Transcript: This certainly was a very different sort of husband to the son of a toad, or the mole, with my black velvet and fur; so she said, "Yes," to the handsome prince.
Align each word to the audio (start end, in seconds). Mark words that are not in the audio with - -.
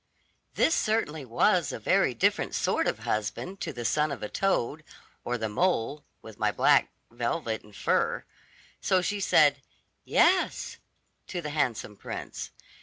This 0.55 0.73
certainly 0.73 1.25
was 1.25 1.71
a 1.71 1.77
very 1.77 2.15
different 2.15 2.55
sort 2.55 2.87
of 2.87 2.97
husband 3.05 3.59
to 3.61 3.71
the 3.71 3.85
son 3.85 4.11
of 4.11 4.23
a 4.23 4.29
toad, 4.29 4.83
or 5.23 5.37
the 5.37 5.47
mole, 5.47 6.03
with 6.23 6.39
my 6.39 6.51
black 6.51 6.89
velvet 7.11 7.61
and 7.63 7.75
fur; 7.75 8.23
so 8.81 9.03
she 9.03 9.19
said, 9.19 9.61
"Yes," 10.03 10.77
to 11.27 11.39
the 11.39 11.51
handsome 11.51 11.95
prince. 11.95 12.49